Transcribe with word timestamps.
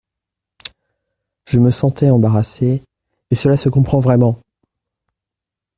Je 1.45 1.59
me 1.59 1.69
sentais 1.69 2.09
embarrassée, 2.09 2.81
Et 3.29 3.35
cela 3.35 3.55
se 3.55 3.69
comprend 3.69 3.99
vraiment! 3.99 4.41